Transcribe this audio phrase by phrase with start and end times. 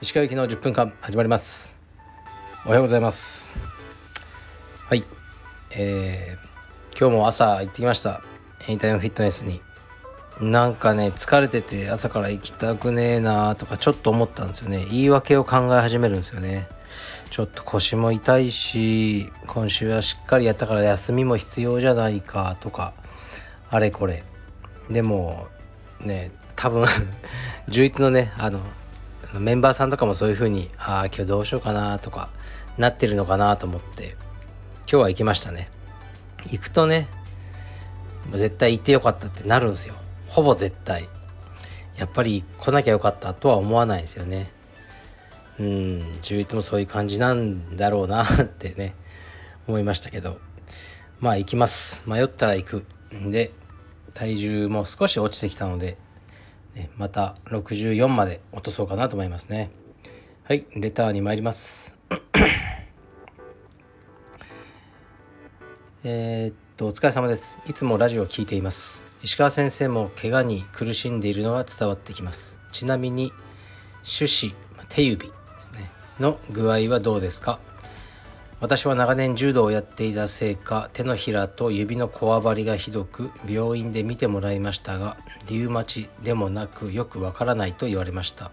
[0.00, 1.80] 石川行きの10分間始まります。
[2.66, 3.60] おはようございます。
[4.88, 5.04] はい。
[5.70, 8.22] えー、今日も朝行ってきました。
[8.66, 9.60] エニタイムフィットネスに。
[10.40, 14.84] なんかね疲れてて朝から行きたくねえなとかちょっと思ったんですよね。
[14.90, 16.66] 言い訳を考え始めるんですよね。
[17.30, 22.94] ちょっと腰も痛いし今週はしっかりやったから休みも必要じゃないかとか。
[23.74, 24.22] あれこれ。
[24.88, 25.48] でも
[25.98, 26.84] ね多分
[27.66, 28.60] 11のねあの
[29.40, 32.28] メンバーさんとかもそういう風にああ今日どうしようかなとか
[32.78, 34.16] なってるのかなと思って
[34.82, 35.68] 今日は行きましたね。
[36.46, 37.08] 行くとね
[38.30, 39.96] 絶対行ってよかったってなるんですよ。
[40.28, 41.08] ほぼ絶対。
[41.96, 44.52] やっぱり来なきゃよかったとは思わないですよね。
[45.58, 45.66] うん
[46.22, 48.94] 11もそういう感じなんだろうなってね
[49.66, 50.38] 思いましたけど。
[51.18, 52.04] まあ行きます。
[52.06, 52.86] 迷ったら行く。
[53.14, 53.52] んで
[54.14, 55.96] 体重も少し落ちてきたので、
[56.74, 59.70] ね、また64まで落とそうかなと思いますね。
[60.44, 61.96] はいレターに参ります。
[66.04, 67.60] え、っとお疲れ様です。
[67.66, 69.06] いつもラジオを聞いています。
[69.22, 72.58] 石川先生も怪我に苦しんでいるのが伝わってきます。
[72.72, 73.32] ちなみに
[74.04, 74.54] 手指
[74.90, 77.58] 手指ですねの具合はどうですか？
[78.60, 88.50] 私は長年柔道をやっていたせいか手のひらと指のこわばりがひどく病院で見てもらいましたがリウマチでもなくよくわからないと言われました。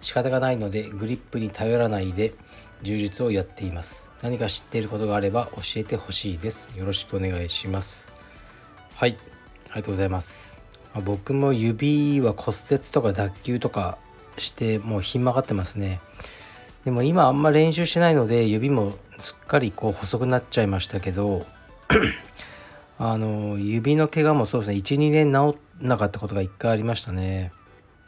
[0.00, 2.34] 仕方がないのでグリップに頼らないで
[2.82, 4.12] 柔術をやっています。
[4.22, 6.70] 何か知っていることがあれば教えてほしいです。
[6.76, 8.12] よろしくお願いします。
[8.94, 9.18] はい。
[9.70, 10.62] ありがとうございます。
[11.04, 13.98] 僕も指は骨折とか脱臼とか
[14.36, 16.00] してもうひん曲がってますね。
[16.84, 21.46] でも今あんま練習しないので指もすっかりこう細くなっちゃいましたけど
[22.98, 24.76] あの指の怪我もそうですね。
[24.78, 27.52] 12年治んなかったことが1回ありましたね。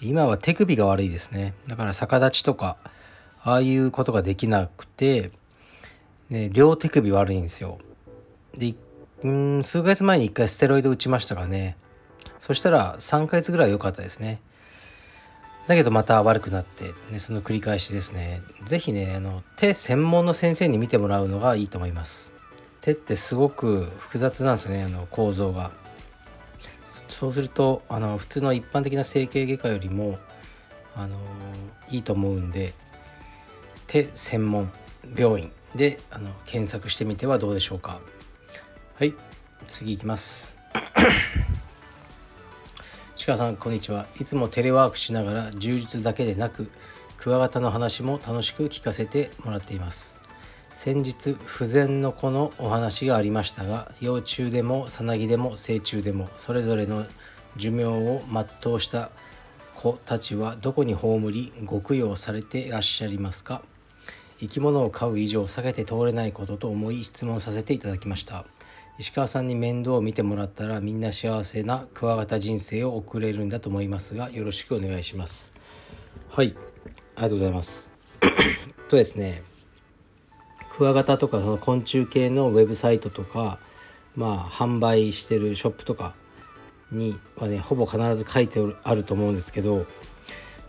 [0.00, 1.54] 今は手首が悪いですね。
[1.68, 2.76] だから逆立ちとか
[3.42, 5.30] ああいうことができなくて、
[6.28, 7.78] ね、両手首悪いんですよ。
[8.56, 8.74] で
[9.22, 11.76] うん数ヶ月前に1回ステロイド打ちましたからね。
[12.38, 14.40] そしたら3ヶ月ぐらい良かったですね
[15.70, 18.42] だけどまた悪くなって、ね、その繰り返しですね。
[18.64, 22.34] 是非ね、あの、手専門の先生に見てもらうのがいいと思います。
[22.80, 25.70] 手ってすごく複雑なんですよね、あの構造が。
[27.08, 30.18] そうすると、あの、普通の一般的な整形外科よりも、
[30.96, 31.16] あの、
[31.88, 32.74] いいと思うんで、
[33.86, 34.72] 手専門
[35.16, 38.00] 病院であの検索してみてはどうでしょうか。
[38.98, 39.14] はい、
[39.68, 40.58] 次いきます。
[43.26, 44.06] 鹿さんこんにちは。
[44.18, 46.70] いつもテレワークしながら充実だけでなく
[47.18, 50.22] クワガタの話も楽しく聞かせてもらっています。
[50.70, 57.04] 先日不全の子のお話がありましたが幼虫でもさなぎでも成虫でもそれぞれの
[57.58, 58.22] 寿命を
[58.62, 59.10] 全うした
[59.74, 63.60] 子たちはどこに葬りご供養されていらっしゃいますか？
[64.38, 68.46] 生き物を飼う以上避けて通れないことと思い質問させていただきました。
[69.00, 75.54] 石川さんに面倒を見てもらったらみんな幸せなクワガタ人生を送れるんだと思いますがよろしくお願いします。
[76.28, 76.54] はい。
[77.16, 77.94] ありがとうございます。
[78.90, 79.42] とですね。
[80.76, 83.58] クワガタとかその昆虫系のウェブサイトとか
[84.16, 86.14] まあ販売してるショップとか
[86.92, 89.86] にはねほぼ必ず書いてあると思うんですけど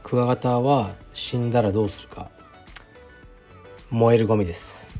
[0.04, 2.30] クワガタは死んだらどうするか。
[3.90, 4.96] 燃えるゴミです。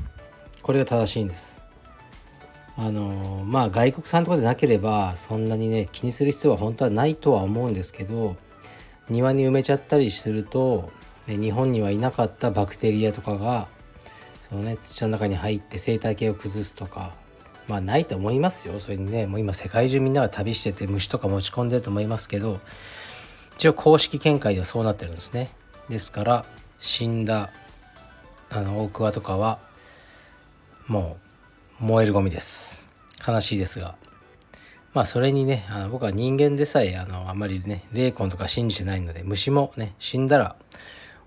[0.60, 1.61] これが正しいんです。
[2.76, 8.36] あのまあ外国産とかでなければそんなにね気にする必要は本当はないとは思うんですけど
[9.10, 10.90] 庭に埋めちゃったりすると、
[11.26, 13.68] ね、日本にはいなかったバクテリアとかが
[14.40, 17.14] そのね土の中に入って生態系を崩すとか
[17.68, 18.80] まあないと思いますよ。
[18.80, 22.60] それにねもう今世界中みんなが旅してて虫とか持ち込んでると思いますけど
[23.56, 25.50] 一応公式見解ではそうなってるんですね。
[25.88, 26.44] ですから
[26.80, 27.50] 死んだ
[28.50, 29.58] あの大桑とかは
[30.86, 31.21] もう
[31.84, 32.88] 燃えるゴミです。
[33.26, 33.96] 悲しいですが。
[34.94, 40.54] まあそれにねあの僕は人間でさえあのあんまりね霊魂とか信じてないので虫もね死んだら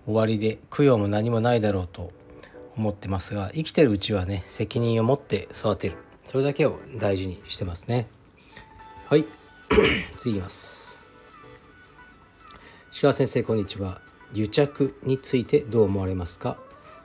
[0.06, 2.14] 終わりで供養も何もないだろうと
[2.78, 5.98] 思ってますが生きてるうちはね責任を持って育てる。
[6.24, 8.08] それだけを大事にしてますね。
[9.10, 9.26] はい。
[10.16, 11.10] 次いきます。
[13.02, 14.00] 鹿先生こんにちは。
[14.34, 16.56] 癒着についてどう思われますか？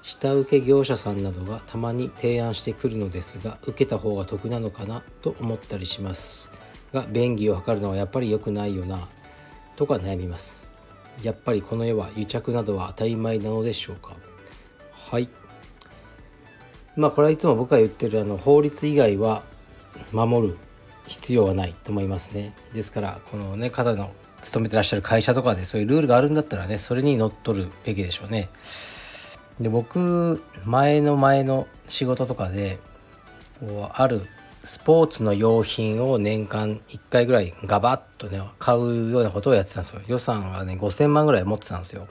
[0.02, 6.50] 下請け業者さんなどがたまに提案してくるのですが受けた方が得なのかなと思ったりします
[6.92, 9.08] が便宜を図るのはやっぱり良くないよな
[9.76, 10.70] とか悩みます。
[11.22, 14.16] やっぱりこの世は癒着などは当たり前なのでしょうか？
[14.92, 15.28] はい。
[16.96, 19.42] まあこれはいつも僕が言ってるあの法律以外は
[20.12, 20.56] 守る
[21.06, 22.54] 必要はないと思いますね。
[22.72, 24.12] ですからこのね方の
[24.42, 28.48] 勤めてらっしゃる会社とかでそういうルールがあるんだったらねそれにのっとるべきでしょうね。
[29.60, 32.78] で僕前の前の仕事とかで
[33.60, 34.26] こうある
[34.64, 40.00] スポーツの用品を年間1回ぐらいガバッとね買うようなことをやってたんですよ。
[40.06, 42.08] 予算がね5000万ぐらい持ってたんですよ。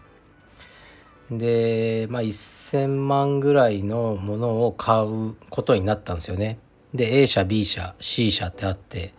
[1.31, 6.59] でまあ1000万ぐらいのものを買うことになったんですよね。
[6.93, 9.13] で A 社 B 社 C 社ってあって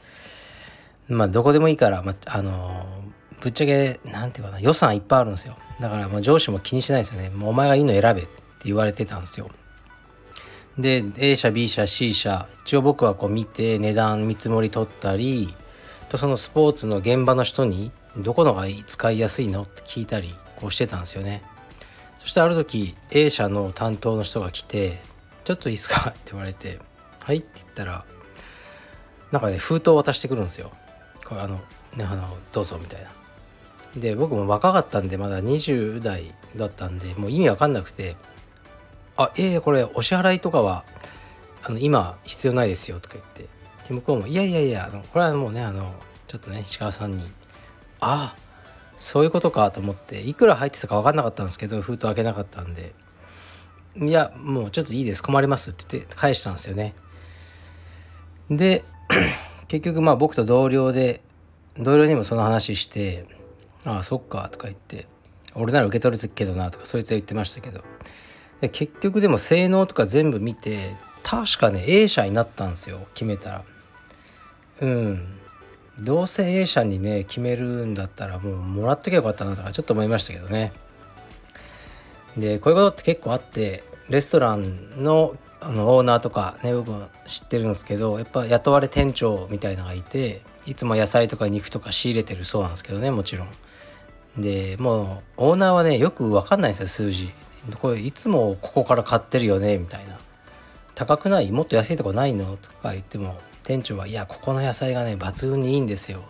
[1.09, 3.00] まあどこでもいいから、まあ、あの
[3.41, 5.57] ぶっちゃけ何て言うかな予算いっぱいあるんですよ。
[5.81, 7.31] だからもう上司も気にしないですよね。
[7.31, 8.29] もうお前がいいの選べって
[8.65, 9.49] 言われてたんですよ。
[10.79, 12.47] で A 社 B 社 C 社。
[12.65, 15.55] 一応僕はこう見て値段見積もり取ったり
[16.09, 21.43] とそのスポーツの現場の人にどこのが使いやすいのって聞いたりこうしてたんですよね。
[22.19, 25.01] そしてある時 A 社の担当の人が来て
[25.45, 26.11] 「ちょっといいですか?
[26.11, 26.79] 」って言われて
[27.25, 28.05] 「はい」って言ったら
[29.33, 30.71] なんかね封筒を渡してくるんですよ。
[31.25, 31.61] これあの
[31.97, 33.11] ねあのどうぞみたいな。
[33.97, 38.17] で僕も若かったんでまだ20代だったんでもう意味わかんなくて
[39.17, 40.85] あええー、これお支払いとかは
[41.63, 43.43] あの今必要ないですよとか言って
[43.89, 45.95] で向こうもいやいやいやあのこれはもうねあの
[46.29, 47.25] ちょっとね石川さんに
[48.01, 48.35] あ
[48.97, 52.93] そういうことかと思っていくら入ってたか分かんなかったんですけど封筒開けなかったんで
[53.97, 56.95] いやもうちょっといいです困りますって言って返したんですよね。
[58.49, 58.85] で
[59.69, 61.21] 結局まあ僕と同僚で
[61.77, 63.25] 同僚にもその話して
[63.85, 65.07] 「ああそっか」とか言って
[65.55, 67.83] 「俺なら受け取れるけどな」とかそいつは言ってましたけど
[68.61, 70.91] で結局でも性能とか全部見て
[71.23, 73.65] 確かね A 社になったんですよ決めたら。
[74.81, 75.37] うん。
[75.99, 80.73] どうせ A 社にね決めるんだったらもうもらっときゃよかったなとかちょっと思いましたけどね。
[82.37, 93.49] でこういうことって結構あってレストランのあのオーナーとかね僕も知ってるんですけどやっぱ雇われ店長みたいなのがいていつも野菜とか肉とか仕入れてるそうなんですけどねもちろん。
[94.41, 97.31] でもうオーナーはねよく分かんないんですよ数字。
[97.81, 100.19] これいつもここから買ってるよねみたいな。
[100.95, 101.51] 高くない？
[101.51, 102.57] もっと安いとこないの？
[102.57, 106.23] とか言っても店長はいやここの野菜がね抜群にいいんですよ。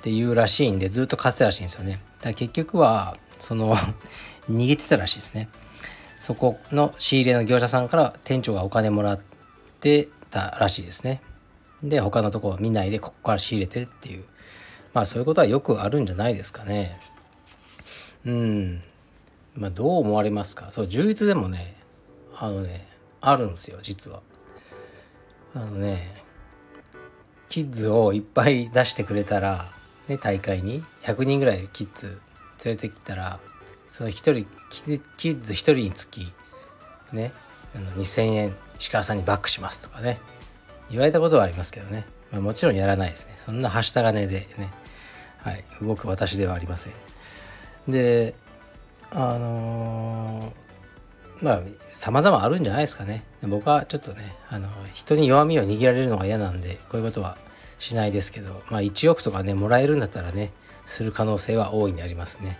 [0.00, 1.92] っていうらしいんでずっと買ってたらしいんですよね。
[2.18, 3.74] だから結局はその
[4.50, 5.48] 逃げてたらしいですね。
[6.20, 9.20] そこの仕入れの業者さんから店長がお金もらっ
[9.80, 11.22] てたらしいですね。
[11.82, 14.24] で他のとこ見ないでここから仕入れてっていう。
[14.92, 16.98] まあそういうことはよくあるんじゃないですかね。
[18.26, 18.82] うん。
[19.56, 20.70] まあ、どう思われますか？
[20.70, 21.76] そう充実でもね
[22.36, 22.86] あのね
[23.20, 24.20] あるんですよ実は。
[25.54, 26.12] あのね
[27.48, 29.70] キッズをいっぱい出してくれたら、
[30.08, 32.20] ね、大会に100人ぐらいキッズ
[32.64, 33.38] 連れてきたら
[33.86, 34.34] その1人
[35.08, 36.32] キッズ1人につき
[37.12, 37.32] ね
[37.76, 40.18] あの2,000円石川さんにバックしますとかね。
[40.90, 43.34] 言われたことはありますけどね、まあ、もちろんやらないですね。
[43.38, 44.70] そんなはした金でね、
[45.38, 46.92] はい、動く私ではありません。
[47.88, 48.34] で
[49.10, 51.60] あのー、まあ
[51.92, 53.24] 様々あるんじゃないですかね。
[53.42, 57.36] 僕はちょっとねあの人に弱みを握られるのが嫌なんでこういうことは
[57.78, 60.50] しないですけどまあ1億とかねもらえるんだったらね
[60.86, 62.58] する可能性は大いにありますね。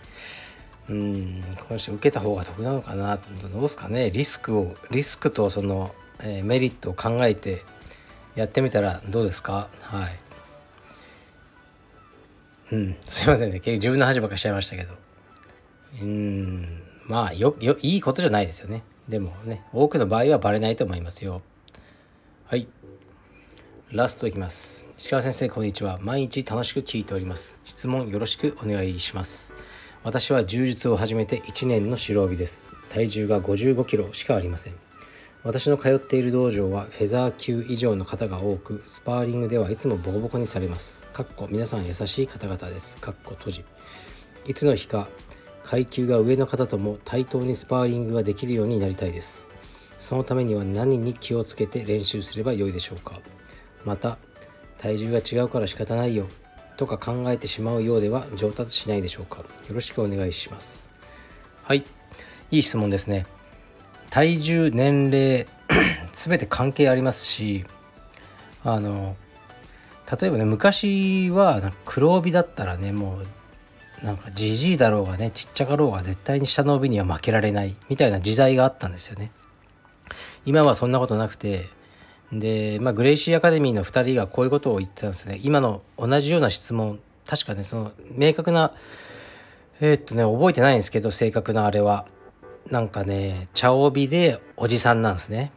[0.89, 4.11] うんこの人受けた方が得なのかなどうですかね。
[4.11, 7.63] リスクをリスクとその、えー、メリットを考えて
[8.37, 9.69] やってみたらどうですか？
[9.81, 10.19] はい。
[12.73, 13.61] うんすいませんね。
[13.61, 15.04] 結局自分の話ばかしちゃいましたけど。
[16.01, 16.83] うん。
[17.07, 18.83] まあよよいいことじゃないですよね。
[19.09, 21.43] でもね多くの場合はバレないと思いますよ。
[22.47, 22.67] はい。
[23.91, 24.91] ラストいきます。
[24.99, 25.99] 石川先生こんにちは。
[26.01, 27.61] 毎日楽しく聞いております。
[27.65, 29.55] 質問よろしくお願いします。
[30.03, 32.65] 私は柔術を始めて1年の白帯です。
[32.91, 34.75] 体重が55キロしかありません。
[35.45, 41.03] 私の通っている道場はフェザー級以上の方が多くスパーリングではいつもボコボコにされます。
[41.13, 42.97] かっこ皆さん優しい方々です。
[42.97, 43.65] かっこ閉じ。
[44.47, 45.07] いつの日か
[45.65, 49.49] 階級が上の方とも対等にスパーリングができるようになりたいです。
[49.99, 53.21] そのためには何に気をつけて練習すればよいでしょうか。
[53.85, 54.19] また
[54.79, 56.29] 体重が違うから仕方ないよ
[56.77, 59.39] とか考えてしまうようでは上達しないでしょうか。
[59.39, 60.91] よろしくお願いします。
[61.63, 61.85] はい。
[62.51, 63.27] いい質問ですね。
[64.11, 65.47] 体重年齢
[66.13, 67.65] 全て関係ありますし
[68.63, 69.17] あの
[70.21, 73.27] 例えばね昔は黒帯だったらねもう
[74.05, 79.31] なんかじじいだろうがねちっちゃかろうが絶対に下の帯には負けられないみたいな時代があったんですよね。
[80.45, 81.71] 今はそんなことなくて
[82.31, 85.41] で、まあ、グレイシーアカデミーの2人がこういうことを言ってたんですね。
[85.43, 88.73] 今の同じような質問確かねその明確な
[89.81, 92.07] えー、っとね覚えてないんですけど正確なあれは。
[92.71, 95.51] なんかね茶帯でおじさんなんですね。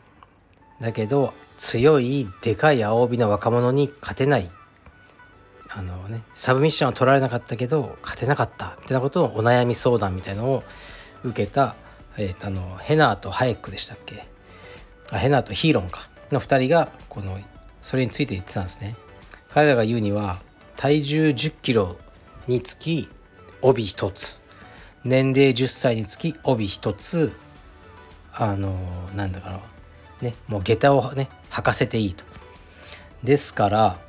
[0.79, 4.49] だけど強いでかい青帯の若者に勝てない。
[5.77, 10.63] あのねサブミッションは取られなかったけど勝てなかったってなことのお悩み相談みたいのを
[11.23, 11.75] 受けた、
[12.17, 14.27] えー、あのヘナーとハエックでしたっけ？
[15.11, 16.09] あヘナーとヒーロンか。
[16.31, 17.39] の2人がこの
[17.81, 18.95] それについて言ってたんですね。
[19.49, 20.39] 彼らが言うには
[20.77, 21.97] 体重1 0キロ
[22.47, 23.07] につき
[23.61, 24.39] 帯1つ。
[25.05, 27.33] 年齢10歳につき帯1つ。
[28.33, 28.75] あの
[29.15, 29.59] なんだかな。
[30.21, 32.23] ねもう下駄をね履かせていいと。
[33.23, 34.06] ですから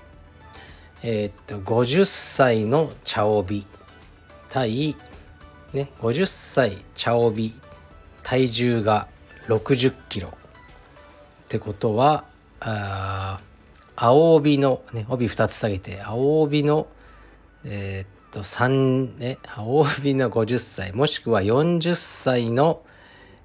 [1.02, 3.67] えー、っと50歳の茶帯
[4.49, 4.97] 対
[5.73, 7.55] ね50歳茶帯
[8.23, 9.09] 体重が
[9.47, 10.28] 60キロ。
[10.28, 10.31] っ
[11.49, 12.25] てことは
[12.61, 13.40] あ
[13.97, 16.88] 青帯の、ね、帯2つ下げて青帯の
[17.64, 22.83] えー、っと3ね青帯の50歳もしくは40歳の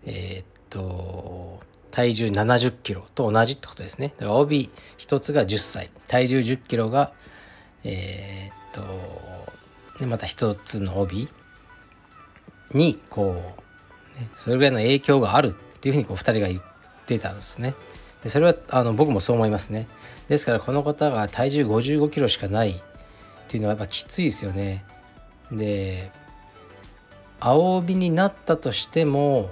[0.05, 4.13] えー、っと体重70キロと同じってことですね。
[4.17, 7.13] だから帯1つが10歳体重10キロが
[7.83, 8.85] えー、っ
[9.93, 11.29] とでまた一つの帯
[12.73, 13.55] にこ
[14.15, 16.61] う、ね、それぐらいの影響があるっていうふうにこう2人が言っ
[17.05, 17.75] てたんですね。
[18.23, 19.87] でそれはあの僕もそう思いますね。
[20.29, 22.81] ですからこの方が体重55キロしかないっ
[23.47, 24.85] ていうのはやっぱきついですよね。
[25.51, 26.11] で
[27.39, 29.51] 青帯になったとしても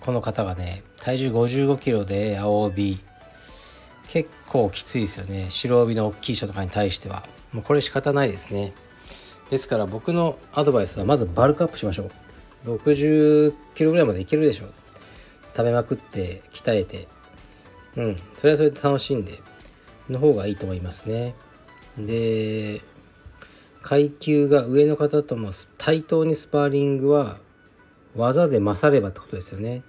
[0.00, 3.00] この方がね体重55キロで青帯
[4.16, 5.50] 結構きついですよね。
[5.50, 7.22] 白帯の大きい人とかに対しては。
[7.52, 8.72] もうこれ仕方ないですね。
[9.50, 12.10] ですから僕のアドバイスはまずバルクアップしましょ
[12.64, 12.76] う。
[12.76, 14.72] 60キロぐらいまでいけるでしょう。
[15.54, 17.08] 食べまくって鍛えて。
[17.96, 18.16] うん。
[18.38, 19.38] それはそれで楽しんで。
[20.08, 21.34] の方がいいと思いますね。
[21.98, 22.80] で
[23.82, 27.36] 階級が上の方とも対等にスパーリングは
[28.14, 29.82] 技で勝ればってことですよね。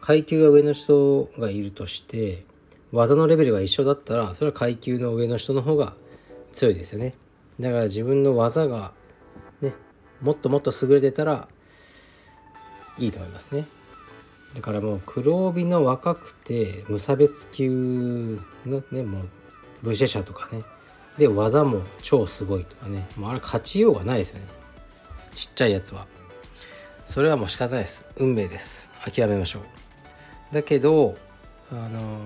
[0.00, 2.44] 階級が上の人がいるとして
[2.92, 5.94] 技のレベルが一緒だったらそれは階級の上の人の方が
[6.52, 7.14] 強いですよね。
[7.58, 8.92] だから自分の技が
[9.60, 9.72] ね
[10.20, 11.48] もっともっと優れてたら
[12.98, 13.66] いいと思いますね。
[14.54, 19.28] だからもう黒帯の若くて無差別級のねもう
[19.82, 20.62] ブシェ社とかね。
[21.16, 23.06] で技も超すごいとかね。
[23.16, 24.46] もうあれ勝ちようがないですよね。
[25.34, 26.06] ちっちゃいやつは。
[27.06, 28.06] それはもう仕方ないです。
[28.16, 28.92] 運命です。
[29.02, 30.54] 諦めましょう。
[30.54, 31.16] だけど
[31.72, 32.20] あの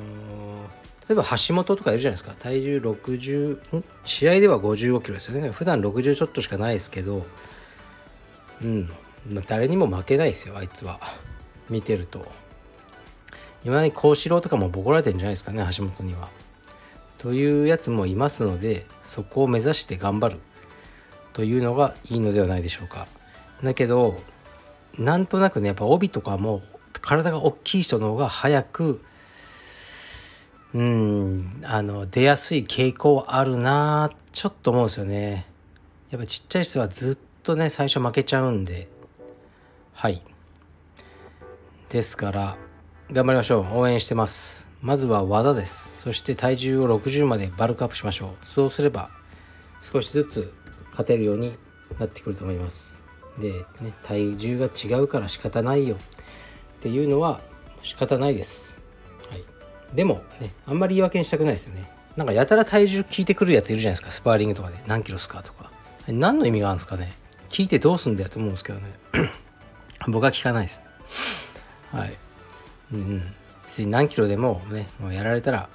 [1.04, 2.32] ー、例えば橋本とかいるじゃないですか。
[2.38, 5.50] 体重60試合では55キロですよね。
[5.50, 7.24] 普段60ちょっとしかないですけど。
[8.62, 8.90] うん。
[9.30, 10.98] ま誰にも負けないですよあいつは。
[11.70, 12.26] 見てると。
[13.64, 16.28] 今に幸四郎とかもボコられてるんじゃないですかね橋本には。
[17.18, 20.40] というやつもいますのでそこを目指して頑張る。
[21.32, 23.06] というのがいいのではないでしょうか。
[23.62, 24.20] だけど
[24.98, 26.62] なんとなくねやっぱ帯とかも
[27.00, 29.02] 体が大きい人の方が早く
[30.76, 31.60] うん。
[31.64, 35.46] あの出やすい傾向あるなちょっと思うんですよね。
[36.10, 38.86] やっぱちっちゃい人はずっとね最初負けちゃうんで。
[39.94, 40.20] はい。
[41.88, 42.58] ですから
[43.10, 43.78] 頑張りましょう。
[43.78, 44.68] 応援してます。
[44.82, 45.98] まずは技です。
[45.98, 48.46] そして体重を60までバルクアップしましょう。
[48.46, 49.08] そうすれば
[49.80, 50.52] 少しずつ
[50.90, 51.56] 勝てるように
[51.98, 53.02] なってくると思います。
[53.38, 55.96] で、ね、体重が違うから仕方ないよ。
[55.96, 55.98] っ
[56.80, 57.40] ていうのは
[57.80, 58.75] 仕方ないです。
[59.94, 61.88] でもねあんまり言い訳にしたくないですよね。
[62.16, 64.10] なんかやたら体重聞いてくるやついるじゃないですか。
[64.10, 64.76] スパーリングとかで。
[64.86, 65.70] 何キロすかとか。
[66.08, 67.12] 何の意味があるんですかね。
[67.50, 68.90] 聞いてどうすんだよと思うんですけどね。
[70.08, 70.82] 僕は聞かないです。
[71.92, 72.14] はい。
[72.92, 73.22] うん。
[73.66, 75.68] 別に何キロでもねもうやられたら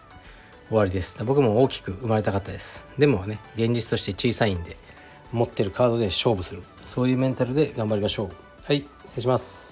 [0.69, 1.23] 終わりです。
[1.23, 2.87] 僕も大きく生まれたかったです。
[2.97, 4.77] でもね現実として小さいんで
[5.31, 6.63] 持ってるカードで勝負する。
[6.85, 8.29] そういうメンタルで頑張りましょう。
[8.65, 9.70] はい失礼します。